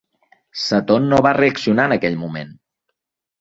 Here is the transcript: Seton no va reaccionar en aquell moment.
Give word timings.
Seton 0.61 1.05
no 1.11 1.19
va 1.25 1.33
reaccionar 1.41 1.85
en 1.91 1.95
aquell 1.97 2.19
moment. 2.23 2.57